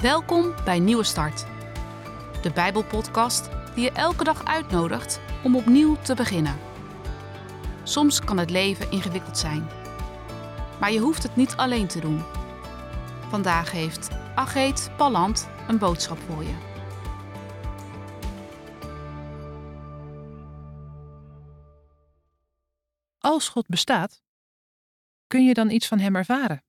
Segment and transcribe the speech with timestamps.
[0.00, 1.46] Welkom bij Nieuwe Start,
[2.42, 6.58] de Bijbelpodcast die je elke dag uitnodigt om opnieuw te beginnen.
[7.82, 9.68] Soms kan het leven ingewikkeld zijn,
[10.80, 12.22] maar je hoeft het niet alleen te doen.
[13.28, 16.54] Vandaag heeft Ageet Palland een boodschap voor je.
[23.18, 24.22] Als God bestaat,
[25.26, 26.64] kun je dan iets van Hem ervaren?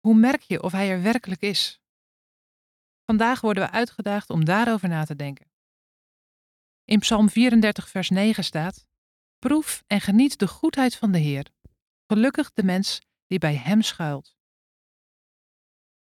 [0.00, 1.80] Hoe merk je of Hij er werkelijk is?
[3.08, 5.50] Vandaag worden we uitgedaagd om daarover na te denken.
[6.84, 8.86] In Psalm 34, vers 9 staat:
[9.38, 11.46] Proef en geniet de goedheid van de Heer.
[12.06, 14.36] Gelukkig de mens die bij Hem schuilt.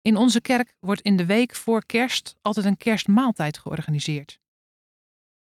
[0.01, 4.41] In onze kerk wordt in de week voor kerst altijd een kerstmaaltijd georganiseerd.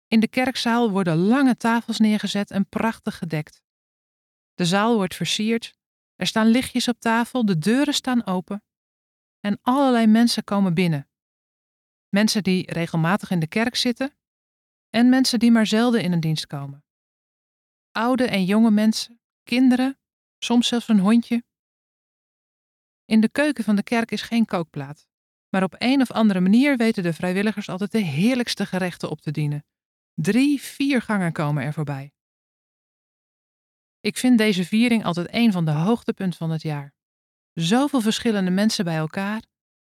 [0.07, 3.63] In de kerkzaal worden lange tafels neergezet en prachtig gedekt.
[4.53, 5.77] De zaal wordt versierd,
[6.15, 8.63] er staan lichtjes op tafel, de deuren staan open
[9.39, 11.09] en allerlei mensen komen binnen.
[12.15, 14.15] Mensen die regelmatig in de kerk zitten
[14.89, 16.83] en mensen die maar zelden in een dienst komen.
[17.91, 19.99] Oude en jonge mensen, kinderen,
[20.37, 21.43] soms zelfs een hondje.
[23.05, 25.07] In de keuken van de kerk is geen kookplaat,
[25.49, 29.31] maar op een of andere manier weten de vrijwilligers altijd de heerlijkste gerechten op te
[29.31, 29.65] dienen.
[30.13, 32.13] Drie, vier gangen komen er voorbij.
[33.99, 36.93] Ik vind deze viering altijd een van de hoogtepunten van het jaar.
[37.53, 39.43] Zoveel verschillende mensen bij elkaar,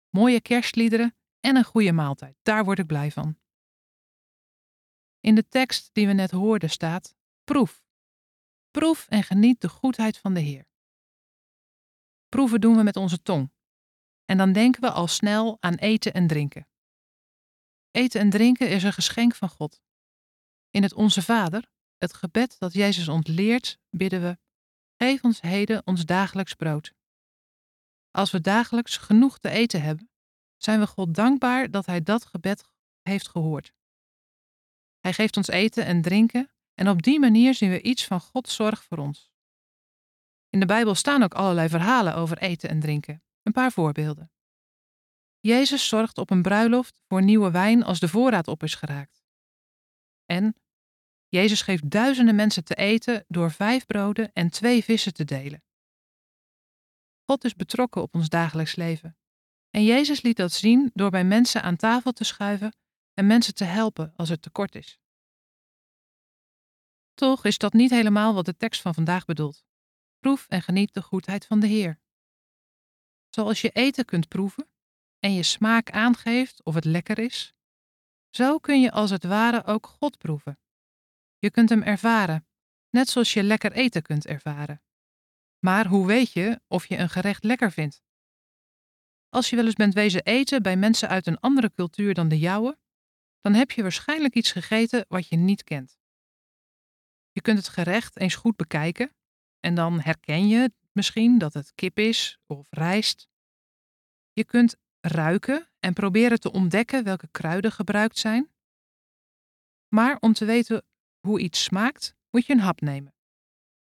[0.09, 1.15] mooie kerstliederen
[1.45, 2.37] en een goede maaltijd.
[2.41, 3.37] Daar word ik blij van.
[5.19, 7.83] In de tekst die we net hoorden staat: proef.
[8.71, 10.67] Proef en geniet de goedheid van de Heer.
[12.29, 13.51] Proeven doen we met onze tong.
[14.25, 16.67] En dan denken we al snel aan eten en drinken.
[17.91, 19.81] Eten en drinken is een geschenk van God.
[20.69, 24.37] In het Onze Vader, het gebed dat Jezus ontleert, bidden we:
[24.97, 26.93] Geef ons heden ons dagelijks brood.
[28.11, 30.09] Als we dagelijks genoeg te eten hebben,
[30.65, 32.63] zijn we God dankbaar dat Hij dat gebed
[33.01, 33.73] heeft gehoord.
[34.99, 38.55] Hij geeft ons eten en drinken en op die manier zien we iets van Gods
[38.55, 39.31] zorg voor ons.
[40.49, 43.23] In de Bijbel staan ook allerlei verhalen over eten en drinken.
[43.43, 44.31] Een paar voorbeelden.
[45.39, 49.23] Jezus zorgt op een bruiloft voor nieuwe wijn als de voorraad op is geraakt.
[50.25, 50.55] En
[51.27, 55.63] Jezus geeft duizenden mensen te eten door vijf broden en twee vissen te delen.
[57.25, 59.17] God is betrokken op ons dagelijks leven.
[59.75, 62.75] En Jezus liet dat zien door bij mensen aan tafel te schuiven
[63.13, 64.99] en mensen te helpen als er tekort is.
[67.13, 69.65] Toch is dat niet helemaal wat de tekst van vandaag bedoelt.
[70.19, 71.99] Proef en geniet de goedheid van de Heer.
[73.29, 74.69] Zoals je eten kunt proeven
[75.19, 77.53] en je smaak aangeeft of het lekker is,
[78.29, 80.59] zo kun je als het ware ook God proeven.
[81.37, 82.47] Je kunt hem ervaren,
[82.89, 84.81] net zoals je lekker eten kunt ervaren.
[85.59, 88.03] Maar hoe weet je of je een gerecht lekker vindt?
[89.29, 92.39] Als je wel eens bent wezen eten bij mensen uit een andere cultuur dan de
[92.39, 92.77] jouwe,
[93.41, 95.97] dan heb je waarschijnlijk iets gegeten wat je niet kent.
[97.31, 99.15] Je kunt het gerecht eens goed bekijken
[99.59, 103.27] en dan herken je misschien dat het kip is of rijst.
[104.33, 108.51] Je kunt ruiken en proberen te ontdekken welke kruiden gebruikt zijn.
[109.87, 110.85] Maar om te weten
[111.19, 113.15] hoe iets smaakt, moet je een hap nemen.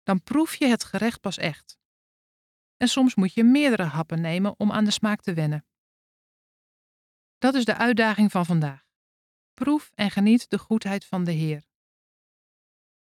[0.04, 1.80] Dan proef je het gerecht pas echt.
[2.82, 5.66] En soms moet je meerdere happen nemen om aan de smaak te wennen.
[7.38, 8.86] Dat is de uitdaging van vandaag.
[9.54, 11.68] Proef en geniet de goedheid van de Heer.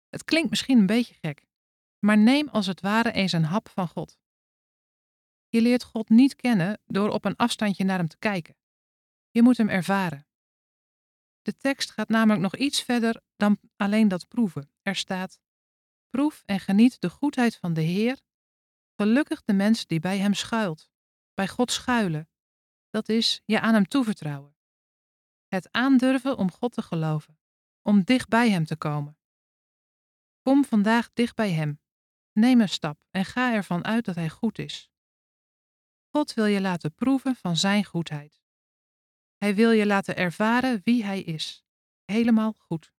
[0.08, 1.46] Het klinkt misschien een beetje gek,
[1.98, 4.18] maar neem als het ware eens een hap van God.
[5.48, 8.56] Je leert God niet kennen door op een afstandje naar hem te kijken.
[9.30, 10.26] Je moet hem ervaren.
[11.42, 14.72] De tekst gaat namelijk nog iets verder dan alleen dat proeven.
[14.80, 15.40] Er staat:
[16.10, 18.20] Proef en geniet de goedheid van de Heer.
[19.02, 20.90] Gelukkig de mens die bij hem schuilt,
[21.34, 22.28] bij God schuilen.
[22.90, 24.56] Dat is je aan hem toevertrouwen.
[25.46, 27.38] Het aandurven om God te geloven,
[27.82, 29.18] om dicht bij hem te komen.
[30.42, 31.80] Kom vandaag dicht bij hem.
[32.32, 34.90] Neem een stap en ga ervan uit dat hij goed is.
[36.08, 38.42] God wil je laten proeven van zijn goedheid.
[39.36, 41.64] Hij wil je laten ervaren wie Hij is.
[42.04, 42.91] Helemaal goed.